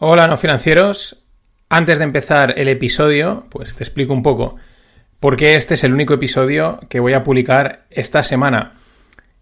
[0.00, 1.24] Hola, no financieros.
[1.68, 4.54] Antes de empezar el episodio, pues te explico un poco
[5.18, 8.74] por qué este es el único episodio que voy a publicar esta semana.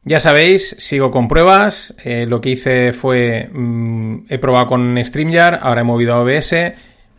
[0.05, 1.95] Ya sabéis, sigo con pruebas.
[2.03, 3.51] Eh, lo que hice fue.
[3.53, 6.55] Mm, he probado con StreamYard, ahora he movido a OBS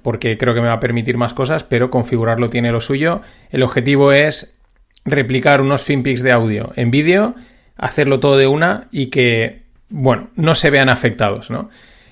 [0.02, 3.22] porque creo que me va a permitir más cosas, pero configurarlo tiene lo suyo.
[3.52, 4.56] El objetivo es
[5.06, 7.36] replicar unos finpics de audio en vídeo,
[7.76, 11.70] hacerlo todo de una y que, bueno, no se vean afectados, ¿no?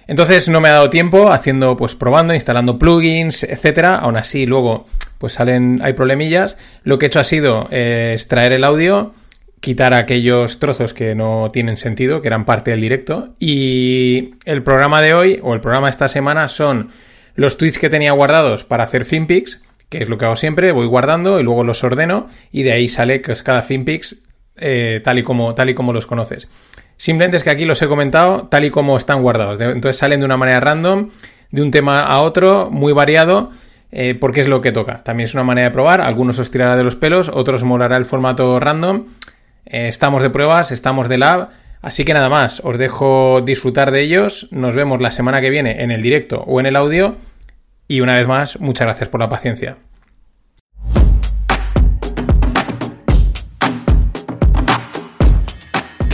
[0.07, 3.95] Entonces no me ha dado tiempo haciendo, pues probando, instalando plugins, etcétera.
[3.97, 4.85] Aún así, luego,
[5.17, 6.57] pues salen, hay problemillas.
[6.83, 9.13] Lo que he hecho ha sido eh, extraer el audio,
[9.59, 13.35] quitar aquellos trozos que no tienen sentido, que eran parte del directo.
[13.39, 16.91] Y el programa de hoy, o el programa de esta semana, son
[17.35, 20.87] los tweets que tenía guardados para hacer finpics, que es lo que hago siempre, voy
[20.87, 24.17] guardando y luego los ordeno, y de ahí sale que es cada finpics
[24.57, 26.47] eh, tal, y como, tal y como los conoces.
[26.97, 29.59] Simplemente es que aquí los he comentado tal y como están guardados.
[29.59, 31.09] Entonces salen de una manera random,
[31.51, 33.51] de un tema a otro, muy variado,
[33.91, 35.03] eh, porque es lo que toca.
[35.03, 36.01] También es una manera de probar.
[36.01, 39.05] Algunos os tirará de los pelos, otros molará el formato random.
[39.65, 41.49] Eh, estamos de pruebas, estamos de lab.
[41.81, 44.47] Así que nada más, os dejo disfrutar de ellos.
[44.51, 47.15] Nos vemos la semana que viene en el directo o en el audio.
[47.87, 49.77] Y una vez más, muchas gracias por la paciencia.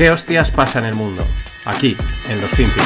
[0.01, 1.23] ¿Qué hostias pasa en el mundo?
[1.63, 1.95] Aquí,
[2.27, 2.83] en los Finpics.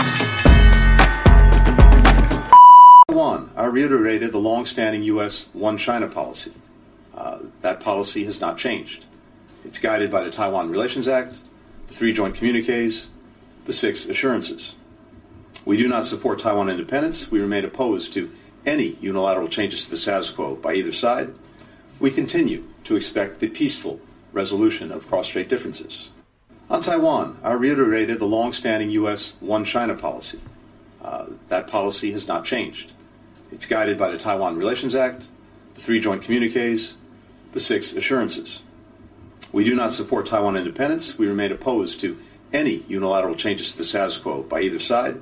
[3.08, 5.48] Taiwan I reiterated the long-standing U.S.
[5.54, 6.52] One China policy.
[7.16, 9.06] Uh, that policy has not changed.
[9.64, 11.40] It's guided by the Taiwan Relations Act,
[11.88, 13.12] the three joint communiques,
[13.64, 14.76] the six assurances.
[15.64, 17.32] We do not support Taiwan independence.
[17.32, 18.30] We remain opposed to
[18.66, 21.34] any unilateral changes to the status quo by either side.
[21.98, 24.02] We continue to expect the peaceful
[24.34, 26.10] resolution of cross-strait differences.
[26.68, 29.36] On Taiwan, I reiterated the long-standing U.S.
[29.40, 30.40] One China policy.
[31.00, 32.92] Uh, that policy has not changed.
[33.52, 35.28] It's guided by the Taiwan Relations Act,
[35.76, 36.98] the three joint communiques,
[37.52, 38.64] the six assurances.
[39.54, 41.20] We do not support Taiwan independence.
[41.20, 42.18] We remain opposed to
[42.52, 45.22] any unilateral changes to the status quo by either side.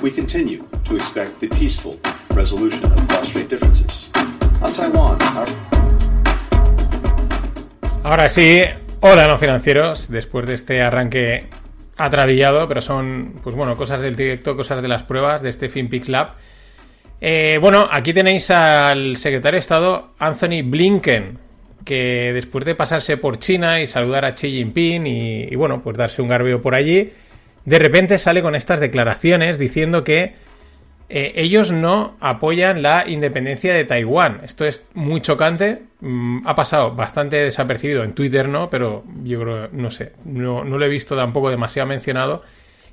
[0.00, 1.98] We continue to expect the peaceful
[2.30, 4.08] resolution of cross-strait differences.
[4.62, 5.46] On Taiwan, our...
[8.04, 8.64] Ahora sí,
[9.00, 10.10] Hola, no financieros.
[10.10, 11.46] Después de este arranque
[11.96, 16.08] atravillado, pero son, pues bueno, cosas del directo, cosas de las pruebas de este FinPix
[16.08, 16.34] Lab.
[17.20, 21.38] Eh, bueno, aquí tenéis al secretario de Estado Anthony Blinken,
[21.84, 26.20] que después de pasarse por China y saludar a Xi Jinping y, bueno, pues darse
[26.20, 27.12] un garbeo por allí,
[27.64, 30.34] de repente sale con estas declaraciones diciendo que
[31.08, 34.40] eh, ellos no apoyan la independencia de Taiwán.
[34.44, 35.87] Esto es muy chocante.
[36.00, 38.70] Mm, ha pasado bastante desapercibido en Twitter, ¿no?
[38.70, 42.42] Pero yo creo, no sé, no, lo he visto tampoco demasiado mencionado.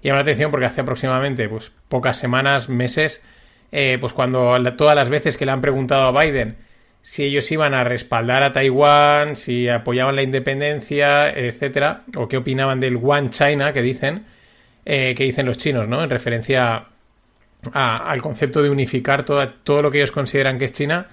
[0.01, 3.21] Y llama la atención porque hace aproximadamente pues, pocas semanas, meses,
[3.71, 6.57] eh, pues cuando todas las veces que le han preguntado a Biden
[7.05, 12.79] si ellos iban a respaldar a Taiwán, si apoyaban la independencia, etcétera, o qué opinaban
[12.79, 14.25] del One China que dicen,
[14.85, 16.03] eh, que dicen los chinos, ¿no?
[16.03, 16.87] En referencia
[17.73, 21.07] al concepto de unificar todo lo que ellos consideran que es China,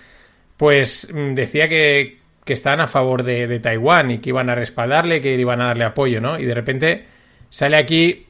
[0.57, 5.21] pues mm, decía que, que estaban a favor de, Taiwán y que iban a respaldarle,
[5.21, 6.39] que iban a darle apoyo, ¿no?
[6.39, 7.05] Y de repente
[7.51, 8.27] sale aquí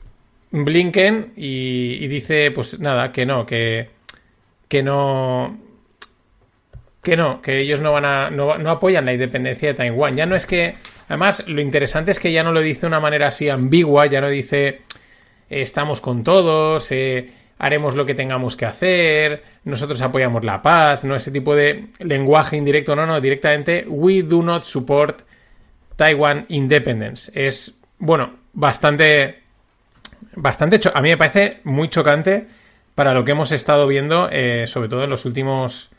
[0.50, 3.88] Blinken y, dice, pues nada, que no, que,
[4.69, 5.59] que no,
[7.03, 10.15] que no, que ellos no van a, no, apoyan la independencia de Taiwán.
[10.15, 10.77] Ya no es que,
[11.09, 14.21] además, lo interesante es que ya no lo dice de una manera así ambigua, ya
[14.21, 14.83] no dice
[15.49, 17.31] estamos con todos, eh,
[17.62, 22.56] haremos lo que tengamos que hacer, nosotros apoyamos la paz, no ese tipo de lenguaje
[22.56, 25.22] indirecto, no, no, directamente we do not support
[25.94, 27.30] Taiwan independence.
[27.32, 29.42] Es, bueno, bastante,
[30.34, 32.48] bastante, a mí me parece muy chocante
[32.96, 35.90] para lo que hemos estado viendo, eh, sobre todo en los últimos,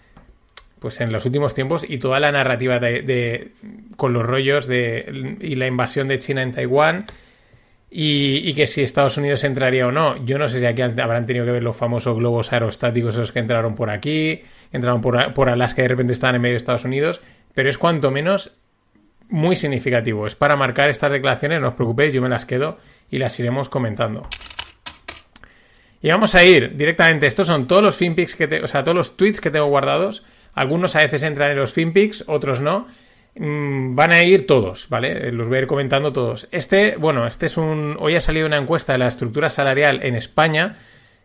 [0.80, 3.52] pues en los últimos tiempos y toda la narrativa de,
[3.96, 7.06] con los rollos de y la invasión de China en Taiwán
[7.96, 10.18] y, que si Estados Unidos entraría o no.
[10.26, 13.38] Yo no sé si aquí habrán tenido que ver los famosos globos aerostáticos esos que
[13.38, 14.42] entraron por aquí,
[14.72, 17.22] entraron por, por Alaska y de repente estaban en medio de Estados Unidos,
[17.54, 18.56] pero es cuanto menos
[19.30, 20.26] muy significativo.
[20.26, 22.80] Es para marcar estas declaraciones, no os preocupéis, yo me las quedo
[23.12, 24.28] y las iremos comentando.
[26.02, 27.28] Y vamos a ir directamente.
[27.28, 30.26] Estos son todos los finpics que o sea, todos los tweets que tengo guardados.
[30.56, 32.88] Algunos a veces entran en los finpics, otros no.
[33.36, 35.32] Mm, van a ir todos, ¿vale?
[35.32, 36.48] Los voy a ir comentando todos.
[36.52, 37.98] Este, bueno, este es un.
[38.00, 40.78] Hoy ha salido una encuesta de la estructura salarial en España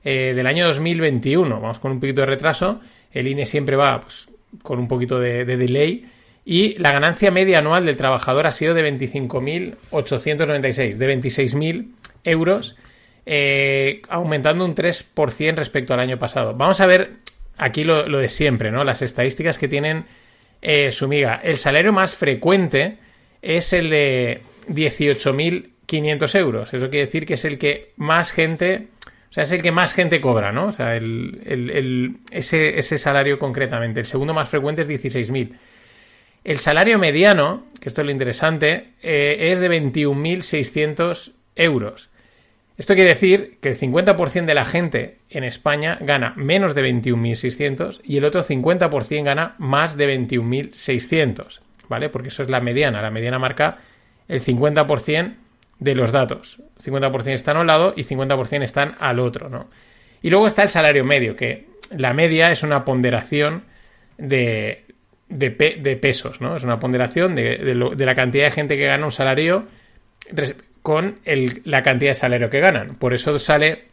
[0.05, 1.61] eh, del año 2021.
[1.61, 2.81] Vamos con un poquito de retraso.
[3.13, 4.29] El INE siempre va pues,
[4.63, 6.07] con un poquito de, delay.
[6.45, 11.89] Y la ganancia media anual del trabajador ha sido de 25.896, de 26.000
[12.25, 12.77] euros
[13.27, 16.55] eh, aumentando un 3% respecto al año pasado.
[16.55, 17.19] Vamos a ver
[17.59, 18.85] aquí lo, de siempre, ¿no?
[18.85, 20.07] Las estadísticas que tienen
[20.63, 21.41] eh, su miga.
[21.43, 22.99] El salario más frecuente
[23.43, 26.75] es el de 18.500 euros.
[26.75, 28.89] Eso quiere decir que es el que más gente,
[29.31, 30.67] o sea, es el que más gente cobra, ¿no?
[30.67, 34.01] O sea, ese, ese, salario concretamente.
[34.01, 35.57] El segundo más frecuente es 16.000.
[36.45, 42.11] El salario mediano, que esto es lo interesante, eh, es de 21.600 euros.
[42.79, 48.01] Esto quiere decir que el 50% de la gente en España gana menos de 21.600
[48.05, 52.09] y el otro 50% gana más de 21.600, ¿vale?
[52.09, 53.03] Porque eso es la mediana.
[53.03, 53.79] La mediana marca
[54.29, 55.35] el 50%
[55.81, 56.63] de los datos.
[56.81, 59.69] 50% están a un lado y 50% están al otro, ¿no?
[60.23, 63.65] Y luego está el salario medio, que la media es una ponderación
[64.19, 64.85] de,
[65.29, 66.57] de, pesos, ¿no?
[66.57, 69.67] Es una ponderación de, la cantidad de gente que gana un salario
[70.83, 71.19] con
[71.65, 72.97] la cantidad de salario que ganan.
[72.97, 73.89] Por eso sale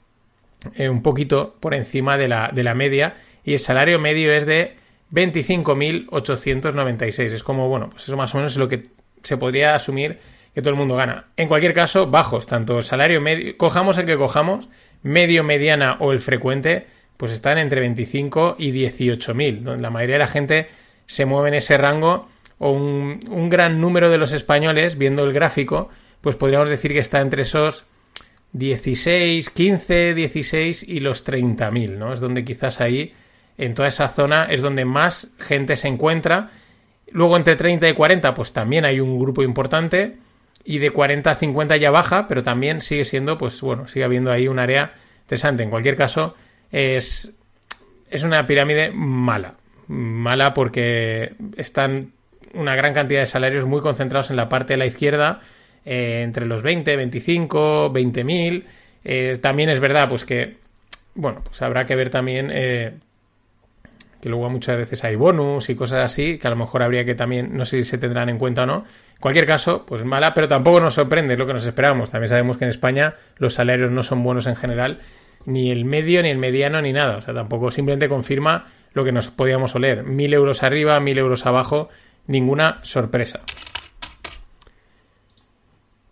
[0.75, 4.45] eh, un poquito por encima de la, de la media y el salario medio es
[4.45, 4.75] de
[5.11, 7.19] 25.896.
[7.19, 8.87] Es como, bueno, pues eso más o menos es lo que
[9.23, 10.19] se podría asumir
[10.53, 11.27] que todo el mundo gana.
[11.35, 14.69] En cualquier caso, bajos, tanto salario medio, cojamos el que cojamos,
[15.03, 16.87] medio, mediana o el frecuente,
[17.17, 20.67] pues están entre 25 y 18.000, donde la mayoría de la gente
[21.05, 25.33] se mueve en ese rango o un, un gran número de los españoles, viendo el
[25.33, 25.89] gráfico,
[26.25, 27.85] pues podríamos decir que está entre esos
[28.53, 32.13] 16, 15, 16 y los 30.000, ¿no?
[32.13, 33.13] Es donde quizás ahí,
[33.59, 36.49] en toda esa zona, es donde más gente se encuentra.
[37.11, 40.17] Luego entre 30 y 40, pues también hay un grupo importante.
[40.63, 44.31] Y de 40 a 50 ya baja, pero también sigue siendo, pues bueno, sigue habiendo
[44.31, 45.61] ahí un área interesante.
[45.61, 46.33] En cualquier caso,
[46.71, 47.33] es,
[48.09, 49.57] es una pirámide mala.
[49.85, 52.13] Mala porque están
[52.55, 55.41] una gran cantidad de salarios muy concentrados en la parte de la izquierda
[55.85, 58.65] eh, entre los 20, 25, 20 mil.
[59.03, 60.57] Eh, también es verdad, pues que,
[61.13, 62.93] bueno, pues habrá que ver también eh,
[64.19, 67.13] que luego muchas veces hay bonus y cosas así, que a lo mejor habría que
[67.13, 68.85] también, no sé si se tendrán en cuenta o no.
[69.13, 72.09] En cualquier caso, pues mala, pero tampoco nos sorprende lo que nos esperamos.
[72.09, 74.99] También sabemos que en España los salarios no son buenos en general,
[75.45, 77.17] ni el medio, ni el mediano, ni nada.
[77.17, 80.03] O sea, tampoco simplemente confirma lo que nos podíamos oler.
[80.03, 81.89] Mil euros arriba, mil euros abajo,
[82.25, 83.41] ninguna sorpresa.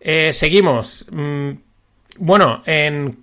[0.05, 1.05] Eh, seguimos.
[1.11, 1.51] Mm,
[2.17, 3.19] bueno, en,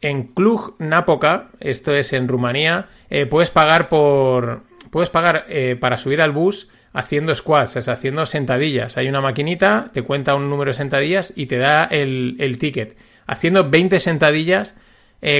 [0.00, 4.62] en Cluj Napoca, esto es en Rumanía, eh, puedes pagar por.
[4.90, 8.96] Puedes pagar eh, para subir al bus haciendo squats, es haciendo sentadillas.
[8.96, 12.96] Hay una maquinita, te cuenta un número de sentadillas y te da el, el ticket.
[13.26, 14.74] Haciendo 20 sentadillas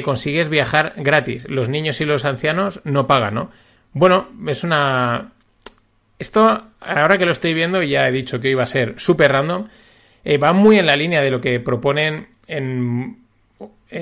[0.03, 1.47] consigues viajar gratis.
[1.51, 3.51] Los niños y los ancianos no pagan, ¿no?
[3.93, 5.33] Bueno, es una...
[6.19, 9.69] Esto, ahora que lo estoy viendo, ya he dicho que iba a ser súper random.
[10.25, 13.23] Eh, va muy en la línea de lo que proponen en,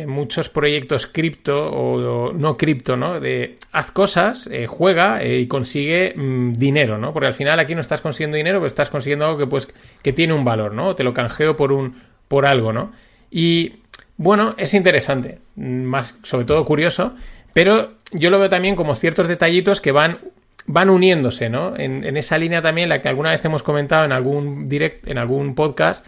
[0.07, 3.21] muchos proyectos cripto o, no cripto, ¿no?
[3.21, 7.13] De haz cosas, eh, juega eh, y consigue mm, dinero, ¿no?
[7.13, 9.69] Porque al final aquí no estás consiguiendo dinero, pero estás consiguiendo algo que, pues,
[10.03, 10.95] que tiene un valor, ¿no?
[10.95, 11.97] Te lo canjeo por, un,
[12.27, 12.93] por algo, ¿no?
[13.31, 13.81] Y
[14.17, 17.15] bueno, es interesante, más sobre todo curioso,
[17.53, 20.19] pero yo lo veo también como ciertos detallitos que van
[20.67, 21.77] van uniéndose, ¿no?
[21.77, 25.55] En, esa línea también, la que alguna vez hemos comentado en algún direct, en algún
[25.55, 26.07] podcast,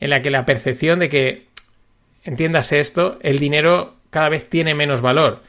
[0.00, 1.46] en la que la percepción de que,
[2.24, 5.42] entiéndase esto, el dinero cada vez tiene menos valor.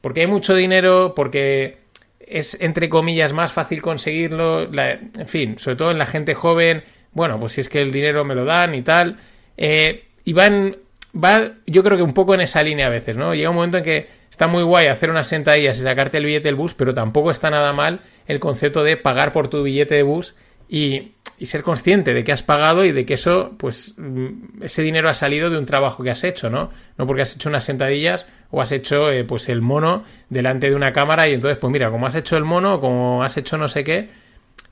[0.00, 1.78] Porque hay mucho dinero, porque
[2.20, 7.40] es, entre comillas, más fácil conseguirlo, en fin, sobre todo en la gente joven, bueno,
[7.40, 9.16] pues si es que el dinero me lo dan y tal.
[9.56, 10.76] Eh, y van,
[11.22, 13.34] va, yo creo que un poco en esa línea a veces, ¿no?
[13.34, 16.48] Llega un momento en que Está muy guay hacer unas sentadillas y sacarte el billete
[16.48, 20.02] del bus, pero tampoco está nada mal el concepto de pagar por tu billete de
[20.02, 20.34] bus
[20.68, 21.12] y,
[21.44, 25.14] ser consciente de que has pagado y de que eso, pues, mm, ese dinero ha
[25.14, 26.68] salido de un trabajo que has hecho, ¿no?
[26.98, 30.76] No porque has hecho unas sentadillas o has hecho, eh, pues, el mono delante de
[30.76, 33.68] una cámara y entonces, pues mira, como has hecho el mono, como has hecho no
[33.68, 34.10] sé qué,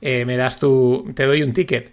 [0.01, 1.91] eh, me das tu, te doy un ticket.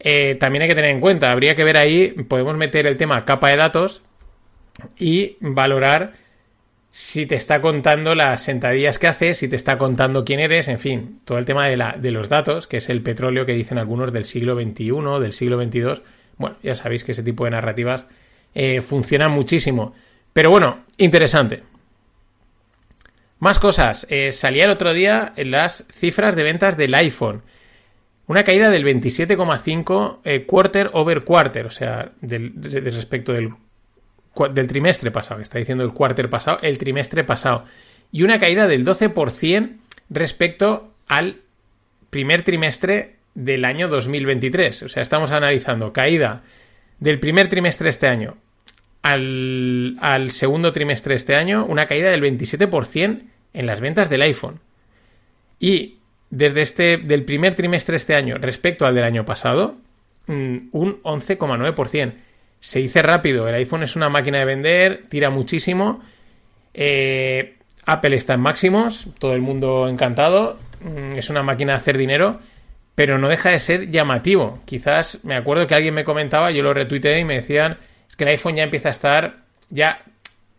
[0.00, 3.24] Eh, también hay que tener en cuenta, habría que ver ahí, podemos meter el tema
[3.24, 4.02] capa de datos
[4.98, 6.14] y valorar
[6.90, 10.78] si te está contando las sentadillas que haces, si te está contando quién eres, en
[10.78, 13.78] fin, todo el tema de, la, de los datos, que es el petróleo que dicen
[13.78, 16.02] algunos del siglo XXI, del siglo XXII.
[16.36, 18.06] Bueno, ya sabéis que ese tipo de narrativas
[18.54, 19.92] eh, funcionan muchísimo.
[20.32, 21.64] Pero bueno, interesante.
[23.40, 24.06] Más cosas.
[24.08, 27.42] Eh, salía el otro día las cifras de ventas del iPhone.
[28.26, 35.38] Una caída del 27,5 eh, quarter over quarter, o sea, del, respecto del trimestre pasado,
[35.38, 37.64] que está diciendo el quarter pasado, el trimestre pasado.
[38.10, 39.76] Y una caída del 12%
[40.08, 41.42] respecto al
[42.10, 44.84] primer trimestre del año 2023.
[44.84, 46.42] O sea, estamos analizando caída
[47.00, 48.36] del primer trimestre de este año
[49.02, 54.22] al, al segundo trimestre de este año una caída del 27% en las ventas del
[54.22, 54.60] iPhone.
[55.60, 55.98] Y
[56.34, 59.76] desde este, del primer trimestre este año respecto al del año pasado,
[60.26, 62.14] mm, un 11,9%.
[62.58, 66.00] Se dice rápido, el iPhone es una máquina de vender, tira muchísimo.
[66.72, 67.54] Eh,
[67.86, 70.58] Apple está en máximos, todo el mundo encantado.
[70.80, 72.40] Mm, es una máquina de hacer dinero,
[72.96, 74.60] pero no deja de ser llamativo.
[74.64, 78.24] Quizás me acuerdo que alguien me comentaba, yo lo retuiteé y me decían es que
[78.24, 79.36] el iPhone ya empieza a estar,
[79.70, 80.02] ya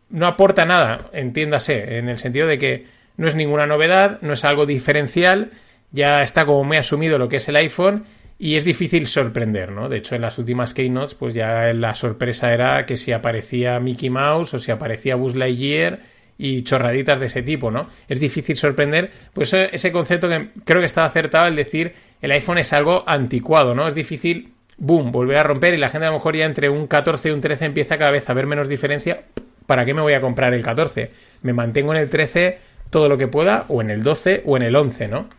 [0.10, 2.86] no aporta nada, entiéndase, en el sentido de que
[3.18, 5.52] no es ninguna novedad, no es algo diferencial,
[5.92, 8.06] ya está como muy asumido lo que es el iPhone
[8.38, 9.88] y es difícil sorprender, ¿no?
[9.88, 14.10] De hecho, en las últimas keynotes, pues ya la sorpresa era que si aparecía Mickey
[14.10, 16.02] Mouse o si aparecía Buzz Lightyear
[16.38, 17.88] y chorraditas de ese tipo, ¿no?
[18.10, 22.58] Es difícil sorprender, pues ese concepto que creo que está acertado el decir el iPhone
[22.58, 23.88] es algo anticuado, ¿no?
[23.88, 26.88] Es difícil, boom, volver a romper y la gente a lo mejor ya entre un
[26.88, 29.24] 14 y un 13 empieza cada vez a ver menos diferencia.
[29.66, 31.12] ¿Para qué me voy a comprar el 14?
[31.42, 34.64] Me mantengo en el 13 todo lo que pueda, o en el 12 o en
[34.64, 35.30] el 11, ¿no?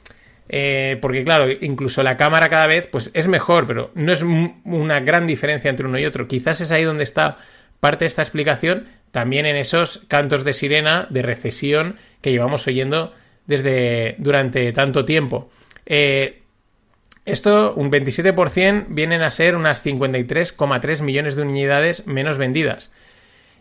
[0.48, 5.00] Eh, porque claro, incluso la cámara cada vez pues es mejor, pero no es una
[5.00, 6.28] gran diferencia entre uno y otro.
[6.28, 7.38] Quizás es ahí donde está
[7.80, 13.12] parte de esta explicación, también en esos cantos de sirena de recesión que llevamos oyendo
[13.46, 15.50] desde durante tanto tiempo.
[15.84, 16.42] Eh,
[17.24, 22.92] esto, un 27%, vienen a ser unas 53,3 millones de unidades menos vendidas.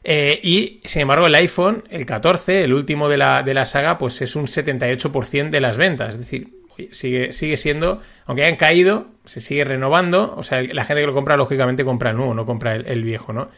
[0.03, 3.97] Eh, y, sin embargo, el iPhone, el 14, el último de la, de la saga,
[3.97, 6.11] pues es un 78% de las ventas.
[6.11, 10.33] Es decir, sigue, sigue siendo, aunque hayan caído, se sigue renovando.
[10.37, 13.33] O sea, la gente que lo compra, lógicamente, compra el nuevo, no compra el, viejo,
[13.33, 13.49] ¿no?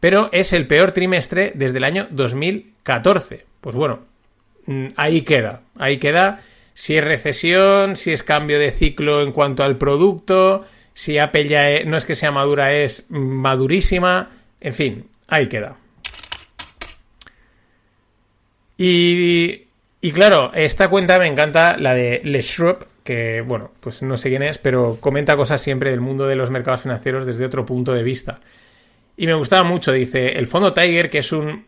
[0.00, 3.46] Pero es el peor trimestre desde el año 2014.
[3.60, 4.00] Pues bueno,
[4.66, 5.62] mm, ahí queda.
[5.78, 6.40] Ahí queda
[6.74, 10.64] si es recesión, si es cambio de ciclo en cuanto al producto,
[10.94, 14.30] si Apple ya no es que sea madura, es madurísima.
[14.60, 15.76] En fin, ahí queda.
[18.78, 19.66] Y,
[20.10, 22.42] claro, esta cuenta me encanta, la de Le
[23.04, 26.50] que bueno, pues no sé quién es, pero comenta cosas siempre del mundo de los
[26.50, 28.40] mercados financieros desde otro punto de vista.
[29.16, 31.66] Y me gustaba mucho, dice, el fondo Tiger, que es un,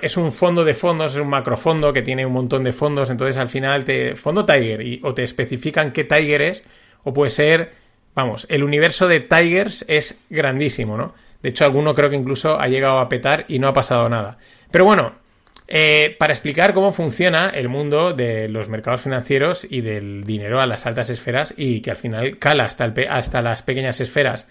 [0.00, 3.36] es un fondo de fondos, es un macrofondo que tiene un montón de fondos, entonces
[3.36, 4.14] al final te...
[4.14, 6.64] Fondo Tiger, y, o te especifican qué Tiger es,
[7.02, 7.72] o puede ser,
[8.14, 11.14] vamos, el universo de Tigers es grandísimo, ¿no?
[11.42, 14.38] De hecho, alguno creo que incluso ha llegado a petar y no ha pasado nada.
[14.70, 15.14] Pero bueno,
[15.68, 20.66] eh, para explicar cómo funciona el mundo de los mercados financieros y del dinero a
[20.66, 24.48] las altas esferas y que al final cala hasta, hasta las pequeñas esferas.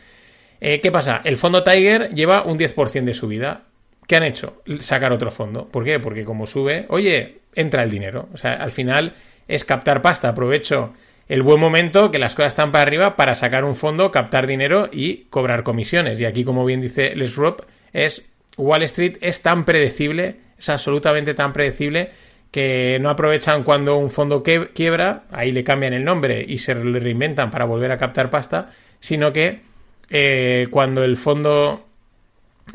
[0.61, 1.21] Eh, ¿Qué pasa?
[1.23, 3.63] El fondo Tiger lleva un 10% de subida.
[4.07, 4.61] ¿Qué han hecho?
[4.79, 5.67] Sacar otro fondo.
[5.67, 5.99] ¿Por qué?
[5.99, 8.29] Porque como sube, oye, entra el dinero.
[8.33, 9.13] O sea, al final
[9.47, 10.29] es captar pasta.
[10.29, 10.93] Aprovecho
[11.27, 14.89] el buen momento que las cosas están para arriba para sacar un fondo, captar dinero
[14.91, 16.19] y cobrar comisiones.
[16.19, 21.33] Y aquí, como bien dice Les Rob, es Wall Street es tan predecible es absolutamente
[21.33, 22.11] tan predecible
[22.51, 27.49] que no aprovechan cuando un fondo quiebra, ahí le cambian el nombre y se reinventan
[27.49, 29.61] para volver a captar pasta, sino que
[30.09, 31.87] eh, cuando el fondo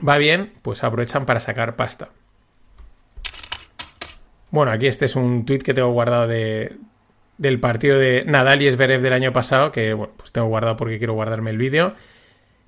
[0.07, 2.09] va bien, pues aprovechan para sacar pasta.
[4.51, 6.77] Bueno, aquí este es un tweet que tengo guardado de,
[7.39, 10.99] del partido de Nadal y Esberev del año pasado, que bueno, pues tengo guardado porque
[10.99, 11.95] quiero guardarme el vídeo.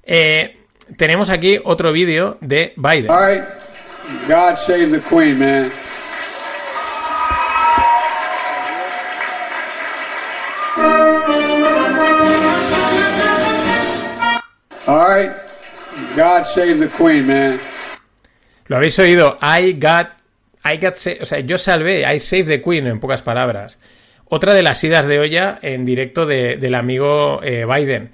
[0.04, 0.58] Eh,
[0.96, 3.10] tenemos aquí otro vídeo de Biden.
[4.26, 5.70] God save the Queen, man.
[14.86, 15.32] All right.
[16.16, 17.60] God save the Queen, man.
[18.68, 19.38] Lo habéis oído.
[19.42, 20.12] I got.
[20.64, 20.94] I got.
[20.94, 22.04] O sea, yo salvé.
[22.10, 23.78] I save the Queen, en pocas palabras.
[24.24, 28.12] Otra de las idas de olla en directo de, del amigo eh, Biden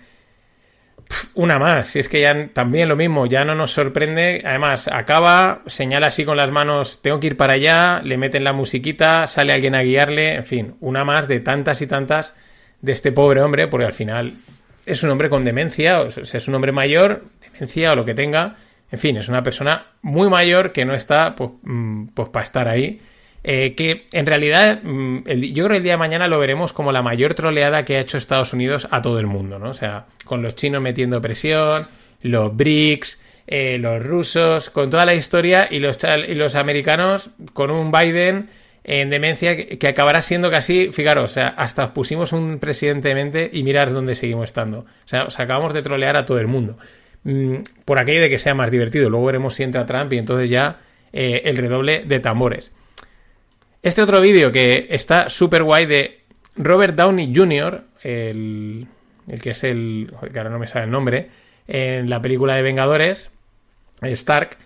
[1.35, 4.43] una más, si es que ya también lo mismo, ya no nos sorprende.
[4.45, 8.53] Además, acaba, señala así con las manos, tengo que ir para allá, le meten la
[8.53, 12.35] musiquita, sale alguien a guiarle, en fin, una más de tantas y tantas
[12.81, 14.35] de este pobre hombre, porque al final
[14.87, 18.15] es un hombre con demencia, o sea, es un hombre mayor, demencia o lo que
[18.15, 18.57] tenga,
[18.91, 22.69] en fin, es una persona muy mayor que no está pues, mm, pues para estar
[22.69, 23.01] ahí
[23.47, 25.19] eh, que en realidad mm,
[25.53, 28.01] yo creo que el día de mañana lo veremos como la mayor troleada que ha
[28.01, 29.69] hecho Estados Unidos a todo el mundo, ¿no?
[29.69, 31.89] O sea, con los chinos metiendo presión,
[32.23, 37.71] los BRICS, eh, los rusos, con toda la historia y los, y los americanos con
[37.71, 38.49] un Biden
[38.83, 43.51] en demencia que, acabará siendo casi, fijaros, o sea, hasta pusimos un presidente de mente
[43.53, 44.81] y mirar dónde seguimos estando.
[44.81, 46.79] O sea, os acabamos de trolear a todo el mundo.
[47.25, 49.11] Mm, por aquello de que sea más divertido.
[49.11, 50.81] Luego veremos si entra Trump y entonces ya
[51.13, 52.73] eh, el redoble de tambores.
[53.85, 56.21] Este otro vídeo que está súper guay de
[56.57, 58.87] Robert Downey Jr., el,
[59.43, 60.11] que es el.
[60.33, 61.29] que ahora no me sale el nombre,
[61.69, 63.31] en la película de Vengadores,
[64.01, 64.57] Stark,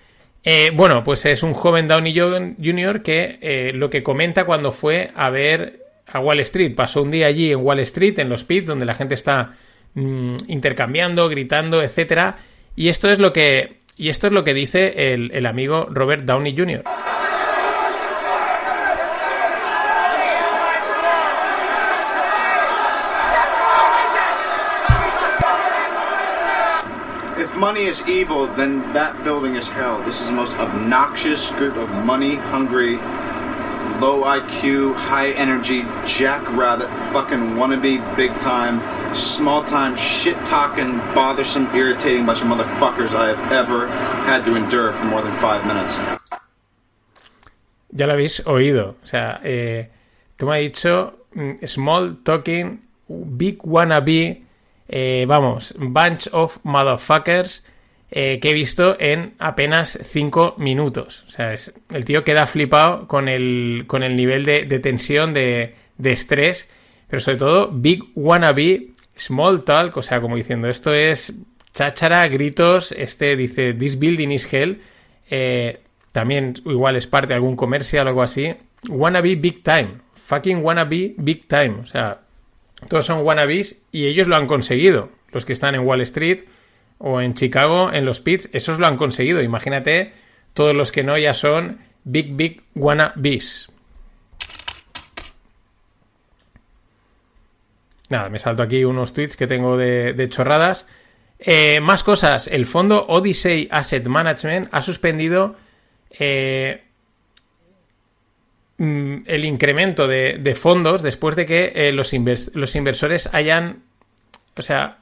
[0.44, 3.02] Eh, bueno, pues es un joven Downey Jr.
[3.02, 6.76] que eh, lo que comenta cuando fue a ver a Wall Street.
[6.76, 9.56] Pasó un día allí en Wall Street, en los pits, donde la gente está
[9.94, 12.38] mm, intercambiando, gritando, etcétera.
[12.76, 13.78] Y esto es lo que.
[13.96, 16.84] Y esto es lo que dice el, el amigo Robert Downey Jr.
[27.58, 30.00] money is evil, then that building is hell.
[30.04, 32.96] This is the most obnoxious group of money hungry,
[33.98, 38.80] low IQ, high energy, jackrabbit, fucking wannabe, big time,
[39.14, 43.88] small time, shit talking, bothersome, irritating bunch of motherfuckers I have ever
[44.24, 45.98] had to endure for more than five minutes.
[47.90, 48.94] Ya lo habéis oído.
[49.02, 49.88] O sea, eh,
[50.38, 54.47] como ha dicho, mm, small talking, big wannabe.
[54.88, 57.62] Eh, vamos, bunch of motherfuckers
[58.10, 61.24] eh, que he visto en apenas 5 minutos.
[61.28, 65.74] O sea, es, el tío queda flipado con el, con el nivel de, tensión, de,
[65.98, 66.68] de, estrés,
[67.06, 71.34] pero sobre todo big wannabe, small talk, o sea, como diciendo, esto es
[71.72, 74.80] cháchara, gritos, este dice, this building is hell,
[75.30, 75.80] eh,
[76.10, 78.54] también igual es parte de algún comercial o algo así,
[78.88, 82.22] wannabe big time, fucking wannabe big time, o sea,
[82.86, 85.10] todos son wannabes y ellos lo han conseguido.
[85.32, 86.44] Los que están en Wall Street
[86.98, 89.42] o en Chicago, en los pits, esos lo han conseguido.
[89.42, 90.12] Imagínate,
[90.54, 93.72] todos los que no ya son big, big wannabes.
[98.08, 100.86] Nada, me salto aquí unos tweets que tengo de, chorradas.
[101.38, 102.48] Eh, más cosas.
[102.48, 105.56] El fondo Odyssey Asset Management ha suspendido
[106.18, 106.87] eh,
[108.78, 113.82] Mm, el incremento de, fondos después de que eh, los, invers los, inversores hayan.
[114.56, 114.98] O sea.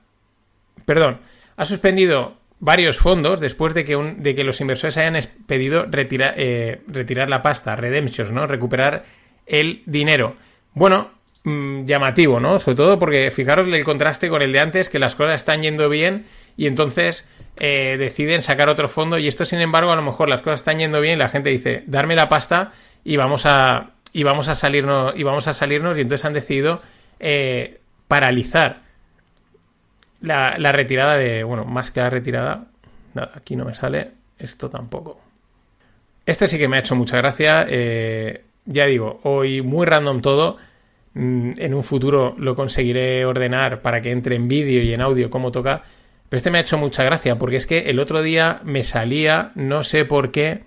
[0.85, 1.21] Perdón.
[1.59, 6.81] Ha suspendido varios fondos después de que, un, de que los inversores hayan pedido eh,
[6.87, 8.47] retirar la pasta, redemptions, ¿no?
[8.47, 9.05] Recuperar
[9.47, 10.37] el dinero.
[10.75, 11.11] Bueno,
[11.45, 12.59] mmm, llamativo, ¿no?
[12.59, 15.89] Sobre todo porque fijaros el contraste con el de antes, que las cosas están yendo
[15.89, 19.19] bien y entonces eh, deciden sacar otro fondo.
[19.19, 21.51] Y esto, sin embargo, a lo mejor las cosas están yendo bien y la gente
[21.51, 22.73] dice, darme la pasta
[23.07, 26.83] y vamos a y vamos a salirnos y vamos a salirnos y entonces han decidido
[27.21, 28.83] eh, paralizar
[30.21, 32.65] la, retirada de bueno más que la retirada
[33.15, 35.21] nada aquí no me sale esto tampoco.
[36.27, 40.57] Este sí que me ha hecho mucha gracia eh, ya digo hoy muy random todo
[41.15, 45.31] mm, en un futuro lo conseguiré ordenar para que entre en vídeo y en audio
[45.31, 45.85] como toca
[46.29, 49.53] pero este me ha hecho mucha gracia porque es que el otro día me salía
[49.55, 50.65] no sé por qué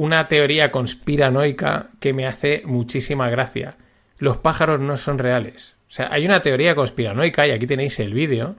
[0.00, 3.76] una teoría conspiranoica que me hace muchísima gracia.
[4.16, 5.76] Los pájaros no son reales.
[5.88, 8.56] O sea, hay una teoría conspiranoica y aquí tenéis el vídeo.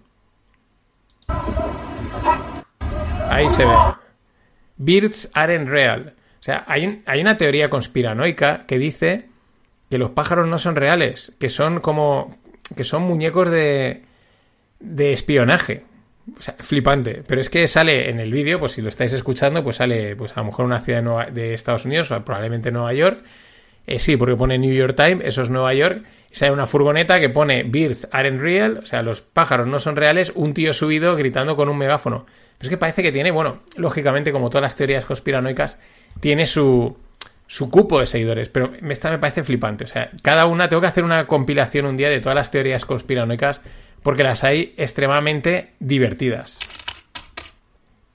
[3.28, 3.74] Ahí se ve.
[4.78, 6.14] Birds aren't real.
[6.40, 9.28] O sea, hay, hay una teoría conspiranoica que dice
[9.90, 12.38] que los pájaros no son reales, que son como
[12.76, 14.04] que son muñecos de
[14.80, 15.86] de espionaje.
[16.38, 17.24] O sea, flipante.
[17.26, 20.36] Pero es que sale en el vídeo, pues si lo estáis escuchando, pues sale, pues
[20.36, 23.24] a lo mejor una ciudad de, Nueva, de Estados Unidos, o probablemente Nueva York.
[23.88, 26.04] Eh, sí, porque pone New York Times, eso es Nueva York.
[26.32, 29.96] Y sale una furgoneta que pone Birds aren't real, o sea, los pájaros no son
[29.96, 32.26] reales, un tío subido gritando con un megáfono.
[32.58, 35.78] Pero es que parece que tiene, bueno, lógicamente, como todas las teorías conspiranoicas,
[36.20, 36.96] tiene su,
[37.48, 38.50] su cupo de seguidores.
[38.50, 39.84] Pero esta me parece flipante.
[39.84, 42.86] O sea, cada una, tengo que hacer una compilación un día de todas las teorías
[42.86, 43.62] conspiranoicas
[44.04, 46.60] porque las hay extremadamente divertidas.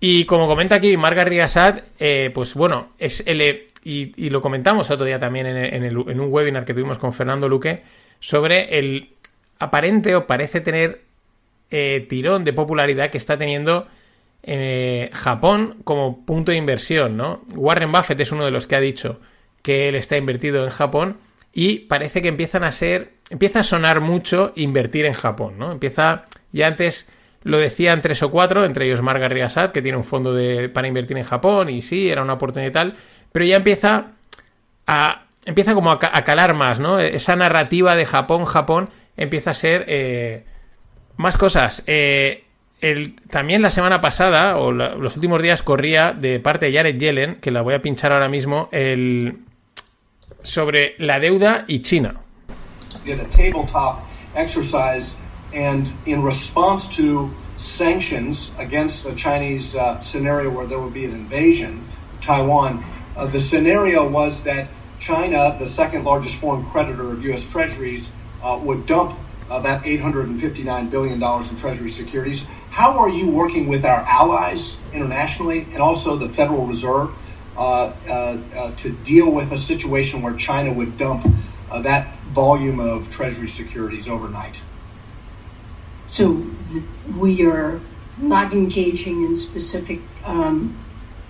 [0.00, 4.90] Y como comenta aquí Marga Riasat, eh, pues bueno, es el, y, y, lo comentamos
[4.90, 7.82] otro día también en, un webinar que tuvimos con Fernando Luque
[8.20, 9.10] sobre el
[9.58, 11.02] aparente o parece tener
[11.70, 13.88] eh, tirón de popularidad que está teniendo
[14.42, 17.42] eh, Japón como punto de inversión, ¿no?
[17.54, 19.20] Warren Buffett es uno de los que ha dicho
[19.62, 21.16] que él está invertido en Japón
[21.52, 25.72] y parece que empiezan a ser, empieza a sonar mucho invertir en Japón, ¿no?
[25.72, 27.08] Empieza, ya antes
[27.42, 30.88] lo decían tres o cuatro, entre ellos Marga Riasat, que tiene un fondo de, para
[30.88, 32.94] invertir en Japón, y sí, era una oportunidad y tal,
[33.32, 34.12] pero ya empieza
[34.86, 36.98] a, empieza como a, calar más, ¿no?
[36.98, 40.44] Esa narrativa de Japón, Japón, empieza a ser eh,
[41.16, 41.82] más cosas.
[41.86, 42.42] Eh,
[43.30, 47.50] también la semana pasada, o los últimos días, corría de parte de Janet Yellen, que
[47.50, 49.38] la voy a pinchar ahora mismo, el,
[50.42, 52.25] sobre la deuda y China.
[53.04, 54.04] In a tabletop
[54.34, 55.14] exercise
[55.52, 61.12] and in response to sanctions against a Chinese uh, scenario where there would be an
[61.12, 62.84] invasion of Taiwan,
[63.16, 64.68] uh, the scenario was that
[65.00, 67.44] China, the second largest foreign creditor of U.S.
[67.44, 69.18] Treasuries, uh, would dump
[69.50, 72.44] uh, that $859 billion in Treasury securities.
[72.70, 77.14] How are you working with our allies internationally and also the Federal Reserve
[77.56, 81.26] uh, uh, to deal with a situation where China would dump
[81.72, 84.60] that volume of Treasury securities overnight.
[86.08, 86.84] So th-
[87.16, 87.80] we are
[88.18, 90.76] not engaging in specific um,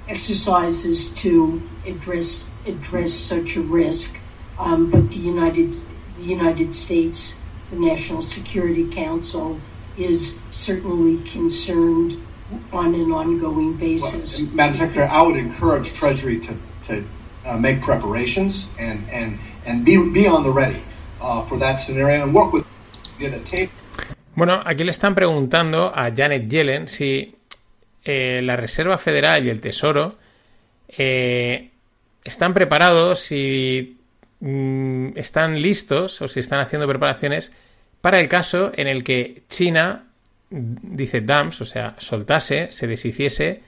[0.09, 4.19] exercises to address address such a risk,
[4.59, 5.75] um, but the United
[6.19, 9.61] the United States, the National Security Council,
[9.97, 12.23] is certainly concerned
[12.73, 14.41] on an ongoing basis.
[14.41, 16.57] Well, Madam Secretary, I would encourage Treasury to,
[16.87, 17.05] to
[17.45, 20.81] uh, make preparations and, and, and be, be on the ready
[21.21, 21.43] uh.
[24.35, 27.37] Bueno, aquí le están preguntando a Janet Yellen si
[28.05, 30.17] eh, la Reserva Federal y el Tesoro
[30.89, 31.71] eh,
[32.25, 33.99] están preparados, si
[34.41, 37.53] mm, están listos o si están haciendo preparaciones
[38.01, 40.05] para el caso en el que China
[40.51, 43.63] dice DAMS, o sea, soltase, se deshiciese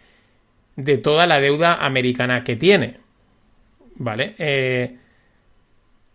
[0.76, 2.98] de toda la deuda americana que tiene.
[3.96, 4.34] ¿Vale?
[4.38, 4.96] Eh,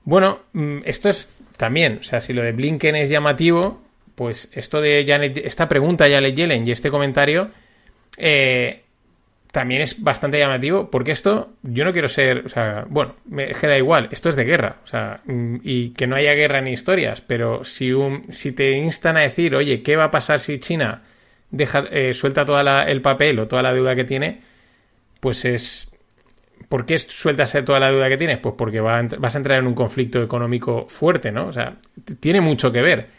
[0.06, 3.82] bueno, mm, esto es también, o sea, si lo de Blinken es llamativo,
[4.16, 7.50] pues esto de Janet, esta pregunta de Janet Yellen y este comentario
[8.18, 8.84] eh,
[9.52, 13.78] también es bastante llamativo porque esto, yo no quiero ser, o sea, bueno, me queda
[13.78, 17.22] igual, esto es de guerra, o sea, mm, y que no haya guerra ni historias,
[17.22, 21.04] pero si, un, si te instan a decir, oye, ¿qué va a pasar si China
[21.52, 24.42] deja, eh, suelta todo el papel o toda la deuda que tiene?
[25.20, 25.93] Pues es...
[26.74, 28.40] ¿Por qué sueltas toda la deuda que tienes?
[28.40, 31.46] Pues porque va vas a entrar en un conflicto económico fuerte, ¿no?
[31.46, 31.76] O sea,
[32.20, 33.10] tiene mucho que ver.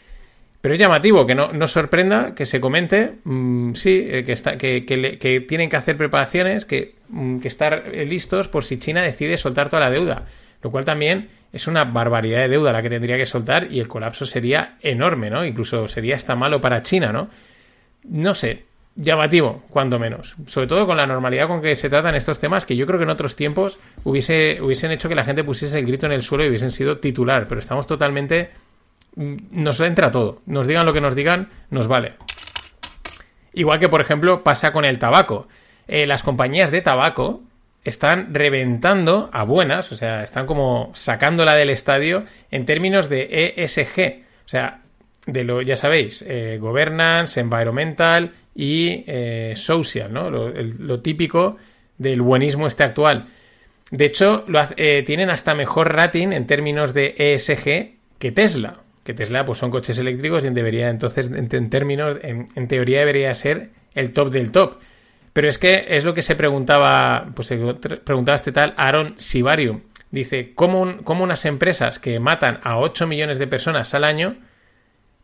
[0.59, 5.77] Pero es llamativo que no sorprenda que se comente, mmm, sí, eh, que, tienen que
[5.77, 10.25] hacer preparaciones, que, mmm, que estar listos por si China decide soltar toda la deuda.
[10.61, 13.87] Lo cual también es una barbaridad de deuda la que tendría que soltar y el
[13.87, 15.45] colapso sería enorme, ¿no?
[15.45, 17.29] Incluso sería hasta malo para China, ¿no?
[18.03, 18.64] No sé,
[18.95, 20.35] llamativo, cuando menos.
[20.45, 23.03] Sobre todo con la normalidad con que se tratan estos temas, que yo creo que
[23.03, 26.45] en otros tiempos hubiese, hubiesen hecho que la gente pusiese el grito en el suelo
[26.45, 28.51] y hubiesen sido titular, pero estamos totalmente
[29.15, 30.39] nos entra todo.
[30.45, 32.13] Nos digan lo que nos digan, nos vale.
[33.53, 35.47] Igual que, por ejemplo, pasa con el tabaco.
[35.87, 37.41] Eh, las compañías de tabaco
[37.83, 44.25] están reventando a buenas, o sea, están como sacándola del estadio en términos de ESG.
[44.45, 44.81] O sea,
[45.25, 50.29] de lo, ya sabéis, eh, governance, environmental y eh, social, ¿no?
[50.31, 51.57] Lo, típico
[51.97, 53.27] del buenismo este actual.
[53.91, 59.13] De hecho, lo, eh, tienen hasta mejor rating en términos de ESG que Tesla que
[59.13, 64.11] Tesla pues son coches eléctricos y debería entonces en, términos en, teoría debería ser el
[64.13, 64.79] top del top
[65.31, 67.49] pero es que es lo que se preguntaba pues
[68.03, 73.37] preguntaba este tal Aaron Sibarium dice ¿cómo, cómo unas empresas que matan a 8 millones
[73.37, 74.37] de personas al año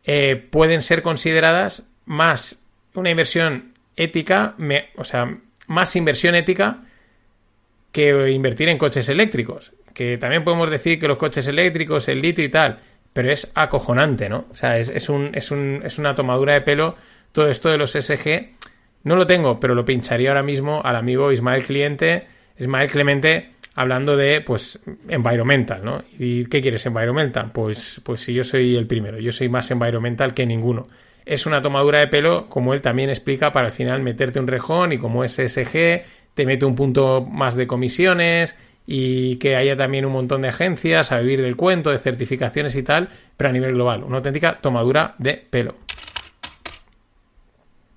[0.04, 2.61] eh, pueden ser consideradas más
[2.94, 6.84] una inversión ética me, o sea más inversión ética
[7.90, 12.44] que invertir en coches eléctricos que también podemos decir que los coches eléctricos el litio
[12.44, 12.80] y tal
[13.12, 14.46] pero es acojonante, ¿no?
[14.50, 16.96] O sea, es, es, un, es, un, es una tomadura de pelo
[17.32, 18.52] todo esto de los SG.
[19.04, 22.26] No lo tengo, pero lo pincharía ahora mismo al amigo Ismael Cliente,
[22.58, 24.78] Ismael Clemente, hablando de, pues,
[25.08, 26.04] environmental, ¿no?
[26.18, 27.50] ¿Y qué quieres, environmental?
[27.52, 30.86] Pues, pues si yo soy el primero, yo soy más environmental que ninguno.
[31.24, 34.92] Es una tomadura de pelo, como él también explica, para al final meterte un rejón
[34.92, 36.02] y como es SG,
[36.34, 38.56] te mete un punto más de comisiones
[38.86, 42.82] y que haya también un montón de agencias a vivir del cuento, de certificaciones y
[42.82, 45.76] tal, pero a nivel global, una auténtica tomadura de pelo.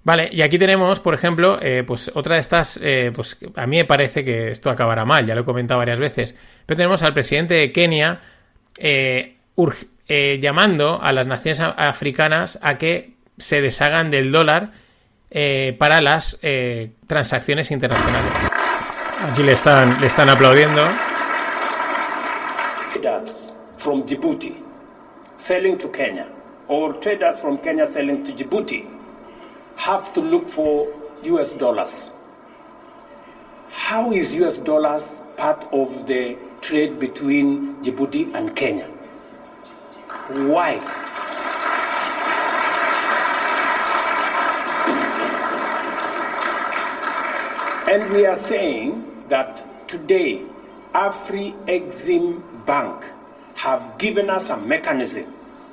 [0.04, 3.78] Vale, y aquí tenemos, por ejemplo, eh, pues otra de estas, eh, pues a mí
[3.78, 7.16] me parece que esto acabará mal, ya lo he comentado varias veces, pero tenemos al
[7.16, 8.22] presidente de Kenia
[8.78, 9.38] eh,
[10.40, 14.72] llamando a las naciones africanas a que se deshagan del dólar
[15.78, 16.38] para las
[17.08, 18.32] transacciones internacionales.
[19.32, 20.82] Aquí le están, le están aplaudiendo.
[22.94, 24.56] Traders from Djibouti
[25.38, 26.28] selling to Kenya
[26.68, 28.88] or traders from Kenya selling to Djibouti
[29.76, 30.88] have to look for
[31.24, 32.10] US dollars.
[33.70, 38.88] How is US dollars part of the trade between Djibouti and Kenya?
[40.30, 40.80] Why?
[47.96, 50.42] And we are saying that today,
[50.94, 53.06] Afri Exim Bank
[53.54, 55.24] have given us a mechanism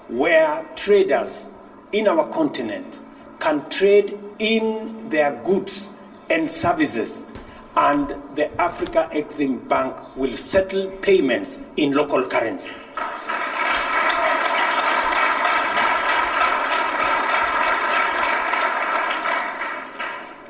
[0.06, 1.54] where traders
[1.90, 3.00] in our continent
[3.40, 5.94] can trade in their goods
[6.30, 7.26] and services,
[7.74, 12.76] and the Africa Exim Bank will settle payments in local currency.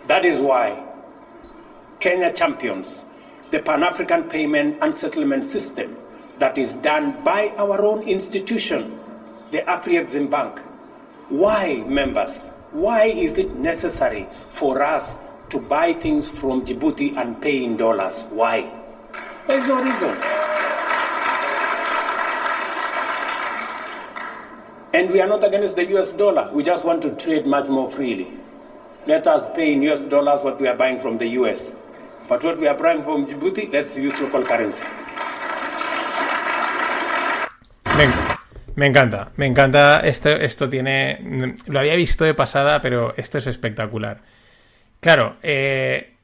[0.06, 0.91] That is why
[2.02, 3.06] Kenya champions
[3.52, 5.96] the Pan African Payment and Settlement System
[6.40, 8.98] that is done by our own institution,
[9.52, 10.58] the Afri-Exim Bank.
[11.28, 12.48] Why, members?
[12.72, 18.26] Why is it necessary for us to buy things from Djibouti and pay in dollars?
[18.30, 18.68] Why?
[19.46, 20.10] There's no reason.
[24.92, 26.50] And we are not against the US dollar.
[26.52, 28.32] We just want to trade much more freely.
[29.06, 31.76] Let us pay in US dollars what we are buying from the US.
[32.28, 34.86] But what we are buying from Djibouti, let's use local currency.
[37.96, 38.06] Me,
[38.76, 40.00] me encanta, me encanta.
[40.00, 41.54] Esto, esto tiene.
[41.66, 44.22] Lo había visto de pasada, pero esto es espectacular.
[45.00, 46.14] Claro, eh,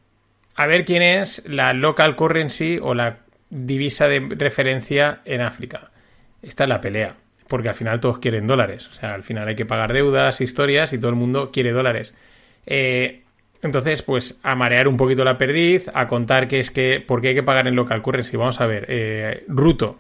[0.55, 3.19] a ver quién es la local currency o la
[3.51, 5.91] divisa de referencia en África.
[6.43, 7.17] Esta es la pelea,
[7.49, 8.89] porque al final todos quieren dólares.
[8.89, 12.15] O sea, al final hay que pagar deudas, historias y todo el mundo quiere dólares.
[12.67, 13.25] Eh,
[13.63, 17.29] entonces, pues a marear un poquito la perdiz, a contar que es que, ¿por qué
[17.29, 18.37] hay que pagar en local currency?
[18.37, 19.99] Vamos a ver, eh, Ruto,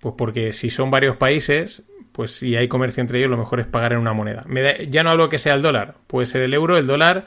[0.00, 3.66] pues porque si son varios países, pues si hay comercio entre ellos, lo mejor es
[3.66, 4.44] pagar en una moneda.
[4.46, 7.26] Me da- ya no hablo que sea el dólar, puede ser el euro, el dólar,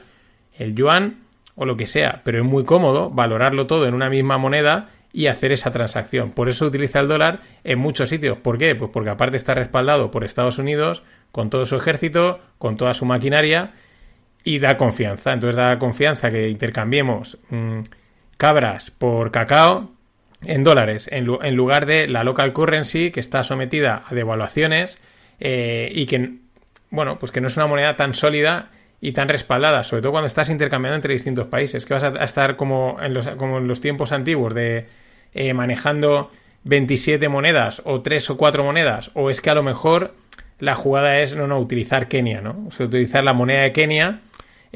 [0.58, 1.20] el yuan
[1.54, 5.28] o lo que sea, pero es muy cómodo valorarlo todo en una misma moneda y
[5.28, 6.32] hacer esa transacción.
[6.32, 8.36] Por eso utiliza el dólar en muchos sitios.
[8.36, 8.74] ¿Por qué?
[8.74, 13.06] Pues porque aparte está respaldado por Estados Unidos, con todo su ejército, con toda su
[13.06, 13.72] maquinaria
[14.46, 15.32] y da confianza.
[15.32, 17.80] Entonces da confianza que intercambiemos mm,
[18.36, 19.90] cabras por cacao
[20.44, 24.98] en dólares, en, lu- en lugar de la local currency que está sometida a devaluaciones
[25.40, 26.34] eh, y que,
[26.90, 28.68] bueno, pues que no es una moneda tan sólida
[29.00, 32.54] y tan respaldada, sobre todo cuando estás intercambiando entre distintos países, que vas a, estar
[32.54, 34.86] como en, los, como en los tiempos antiguos de
[35.34, 36.30] eh, manejando
[36.64, 40.14] 27 monedas o 3 o 4 monedas, o es que a lo mejor
[40.60, 42.64] la jugada es no, no, utilizar Kenia, ¿no?
[42.68, 44.20] O sea, utilizar la moneda de Kenia,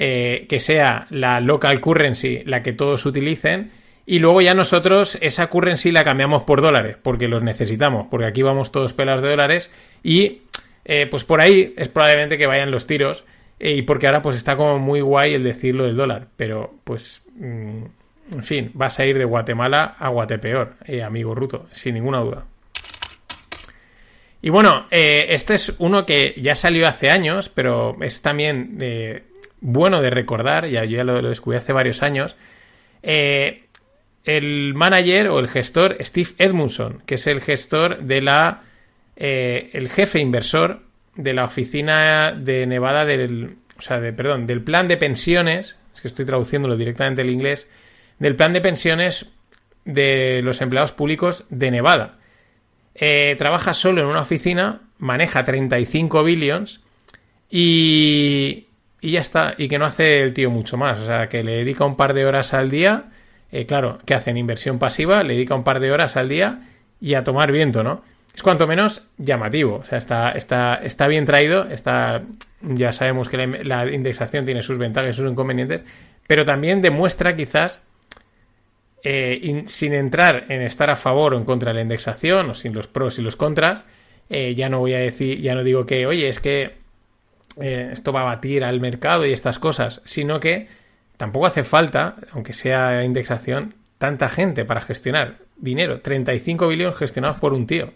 [0.03, 3.71] eh, que sea la local currency la que todos utilicen,
[4.07, 8.41] y luego ya nosotros esa currency la cambiamos por dólares, porque los necesitamos, porque aquí
[8.41, 9.71] vamos todos pelados de dólares,
[10.03, 10.41] y
[10.87, 13.27] eh, pues por ahí es probablemente que vayan los tiros,
[13.59, 17.27] eh, y porque ahora pues está como muy guay el decirlo del dólar, pero pues...
[17.35, 17.83] mm,
[18.33, 22.47] en fin, vas a ir de Guatemala a Guatepeor, eh, amigo Ruto, sin ninguna duda.
[24.41, 28.79] Y bueno, este es uno que ya salió hace años, pero es también
[29.61, 32.37] bueno de recordar, ya, yo ya lo, descubrí hace varios años.
[33.03, 33.65] Eh,
[34.25, 38.63] el manager o el gestor Steve Edmundson, que es el gestor de la.
[39.17, 40.83] eh, el jefe inversor
[41.17, 43.57] de la oficina de Nevada del.
[43.79, 45.79] O sea, de, perdón, del plan de pensiones.
[45.95, 47.69] Es que estoy traduciéndolo directamente al inglés.
[48.19, 49.31] Del plan de pensiones
[49.85, 52.19] de los empleados públicos de Nevada.
[52.95, 56.81] Eh, trabaja solo en una oficina, maneja 35 billions
[57.49, 58.67] y,
[59.01, 59.55] y ya está.
[59.57, 61.01] Y que no hace el tío mucho más.
[61.01, 63.05] O sea, que le dedica un par de horas al día.
[63.53, 66.69] Eh, claro, que hace en inversión pasiva, le dedica un par de horas al día
[67.01, 68.03] y a tomar viento, ¿no?
[68.35, 69.77] Es cuanto menos llamativo.
[69.77, 71.65] O sea, está, está, está bien traído.
[71.69, 72.23] Está,
[72.63, 75.83] ya sabemos que la, indexación tiene sus ventajas y sus inconvenientes.
[76.29, 77.81] Pero también demuestra quizás
[79.03, 82.55] eh, in- sin entrar en estar a favor o en contra de la indexación o
[82.55, 83.85] sin los pros y los contras,
[84.29, 86.75] eh, ya no voy a decir, ya no digo que, oye, es que
[87.61, 90.69] eh, esto va a batir al mercado y estas cosas, sino que
[91.17, 96.01] tampoco hace falta, aunque sea indexación, tanta gente para gestionar dinero.
[96.01, 97.93] 35 billones gestionados por un tío.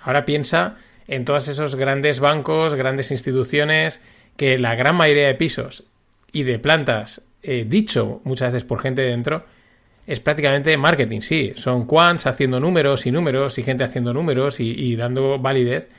[0.00, 4.00] Ahora piensa en todos esos grandes bancos, grandes instituciones,
[4.36, 5.84] que la gran mayoría de pisos
[6.32, 9.44] y de plantas, eh, dicho muchas veces por gente de dentro,
[10.06, 11.52] es prácticamente marketing, sí.
[11.54, 15.90] Son quants haciendo números y números y gente haciendo números y, y dando validez,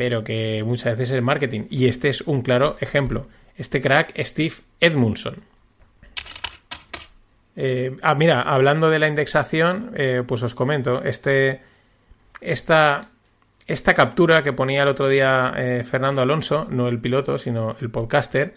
[0.00, 1.64] pero que muchas veces es marketing.
[1.68, 3.26] Y este es un claro ejemplo.
[3.54, 5.42] Este crack, Steve Edmundson.
[7.54, 11.60] Eh, ah, mira, hablando de la indexación, eh, pues os comento, este,
[12.40, 13.10] esta,
[13.66, 17.90] esta captura que ponía el otro día eh, Fernando Alonso, no el piloto, sino el
[17.90, 18.54] podcaster,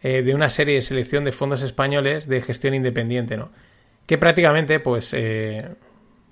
[0.00, 3.50] de una serie de selección de fondos españoles de gestión independiente, ¿no?
[4.06, 5.12] Que prácticamente, pues,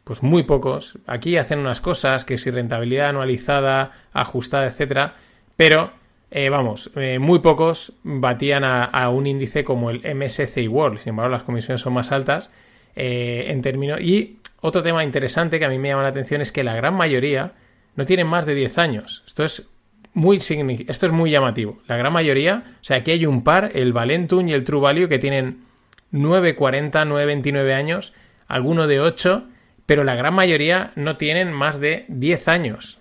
[0.05, 0.99] pues muy pocos.
[1.07, 5.15] Aquí hacen unas cosas que si rentabilidad anualizada, ajustada, etcétera,
[5.57, 5.93] pero
[6.31, 10.99] eh, vamos, eh, muy pocos batían a, un índice como el MSCI World.
[10.99, 12.51] Sin embargo, las comisiones son más altas
[12.97, 14.01] eh, en términos.
[14.01, 16.95] Y otro tema interesante que a mí me llama la atención es que la gran
[16.95, 17.53] mayoría
[17.97, 19.23] no tienen más de 10 años.
[19.27, 19.69] Esto es
[20.13, 21.79] muy esto es muy llamativo.
[21.87, 25.09] La gran mayoría, o sea, aquí hay un par, el Valentum y el True Value,
[25.09, 25.65] que tienen
[26.13, 28.13] 9,40, 9,29 años,
[28.47, 29.45] alguno de 8,
[29.87, 32.99] pero la gran mayoría no tienen más de 10 años.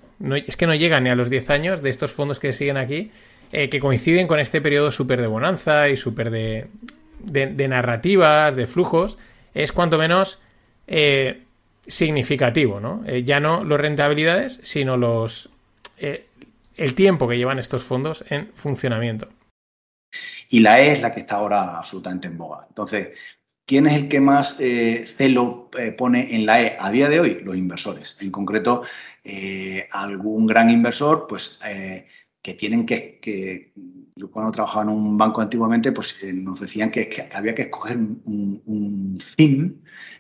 [0.48, 3.12] Es que no llegan ni a los 10 años de estos fondos que siguen aquí,
[3.52, 6.68] eh, que coinciden con este periodo súper de bonanza y súper de,
[7.20, 9.18] de, narrativas, de flujos.
[9.54, 10.42] Es cuanto menos
[10.88, 11.44] eh,
[11.86, 13.04] significativo, ¿no?
[13.06, 15.50] Eh, ya no las rentabilidades, sino los
[16.76, 19.30] el tiempo que llevan estos fondos en funcionamiento.
[20.50, 22.66] Y la E es la que está ahora absolutamente en boga.
[22.68, 23.10] Entonces,
[23.66, 27.42] ¿quién es el que más celo pone en la E a día de hoy?
[27.44, 28.18] Los inversores.
[28.20, 28.84] En concreto,
[29.92, 31.60] algún gran inversor, pues
[32.44, 33.72] que tienen que,
[34.16, 37.96] yo cuando trabajaba en un banco antiguamente, pues eh, nos decían que, había que escoger
[37.96, 39.76] un, un, theme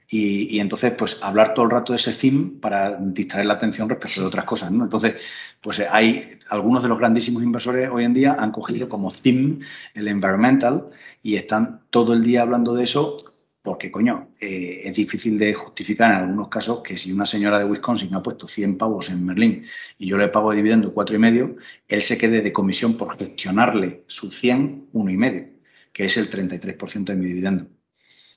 [0.09, 4.21] y, entonces pues hablar todo el rato de ese theme para distraer la atención respecto
[4.21, 4.71] de otras cosas.
[4.71, 5.15] Entonces,
[5.59, 9.59] pues eh, hay algunos de los grandísimos inversores hoy en día han cogido como theme
[9.93, 10.89] el environmental
[11.21, 13.32] y están todo el día hablando de eso
[13.63, 17.65] porque, coño, eh, es difícil de justificar en algunos casos que si una señora de
[17.65, 19.65] Wisconsin ha puesto 100 pavos en Merlín
[19.97, 21.55] y yo le pago de dividendo cuatro y medio,
[21.87, 25.47] él se quede de comisión por gestionarle su 100, uno y medio,
[25.93, 27.67] que es el 33% de mi dividendo.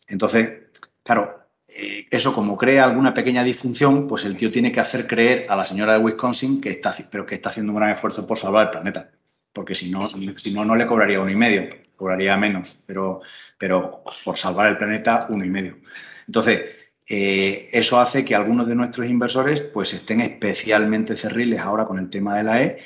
[0.06, 0.68] Entonces,
[1.02, 5.46] claro, eh, eso como crea alguna pequeña disfunción, pues el tío tiene que hacer creer
[5.48, 8.38] a la señora de Wisconsin que está, pero que está haciendo un gran esfuerzo por
[8.38, 9.10] salvar el planeta.
[9.56, 13.22] Porque si no, si no, no le cobraría uno y medio cobraría menos, pero,
[13.58, 15.78] pero por salvar el planeta, uno y medio.
[16.26, 16.60] Entonces,
[17.08, 22.10] eh, eso hace que algunos de nuestros inversores pues estén especialmente cerriles ahora con el
[22.10, 22.78] tema de la E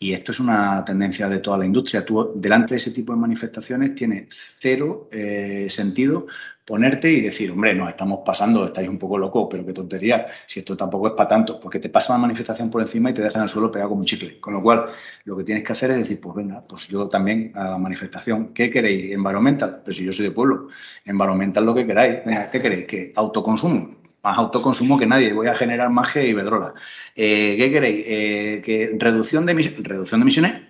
[0.00, 2.04] y esto es una tendencia de toda la industria.
[2.04, 6.26] Tú, delante de ese tipo de manifestaciones, tiene cero eh, sentido
[6.68, 10.60] ponerte y decir, hombre, nos estamos pasando, estáis un poco locos, pero qué tontería, si
[10.60, 13.42] esto tampoco es para tanto, porque te pasa la manifestación por encima y te dejan
[13.42, 14.38] el suelo pegado como un chicle.
[14.38, 14.84] Con lo cual,
[15.24, 18.52] lo que tienes que hacer es decir, pues venga, pues yo también a la manifestación,
[18.52, 19.12] ¿qué queréis?
[19.14, 20.68] Environmental, pero si yo soy de pueblo,
[21.06, 22.18] environmental lo que queráis,
[22.52, 22.84] ¿qué queréis?
[22.84, 23.12] ¿Qué?
[23.16, 26.74] Autoconsumo, más autoconsumo que nadie, voy a generar magia y bedrola.
[27.16, 28.04] Eh, ¿Qué queréis?
[28.06, 30.62] Eh, que reducción de reducción de emisiones,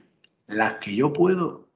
[0.47, 1.68] las que yo puedo